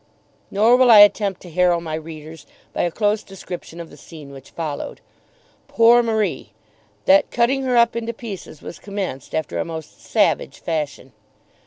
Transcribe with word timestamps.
Nor 0.49 0.77
will 0.77 0.89
I 0.89 0.97
attempt 1.01 1.41
to 1.43 1.51
harrow 1.51 1.79
my 1.79 1.93
readers 1.93 2.47
by 2.73 2.81
a 2.81 2.89
close 2.89 3.21
description 3.21 3.79
of 3.79 3.91
the 3.91 3.97
scene 3.97 4.31
which 4.31 4.49
followed. 4.49 4.99
Poor 5.67 6.01
Marie! 6.01 6.53
That 7.05 7.29
cutting 7.29 7.61
her 7.65 7.77
up 7.77 7.95
into 7.95 8.11
pieces 8.11 8.63
was 8.63 8.79
commenced 8.79 9.35
after 9.35 9.59
a 9.59 9.63
most 9.63 10.03
savage 10.03 10.59
fashion. 10.59 11.11